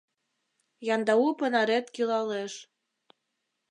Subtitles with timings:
[0.93, 2.53] Яндау понарет кӱлалеш.